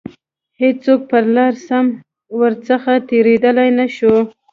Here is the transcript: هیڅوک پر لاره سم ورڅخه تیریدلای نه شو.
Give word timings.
هیڅوک 0.61 0.99
پر 1.11 1.23
لاره 1.35 1.59
سم 1.67 1.85
ورڅخه 2.39 2.93
تیریدلای 3.09 3.69
نه 3.79 3.87
شو. 3.95 4.13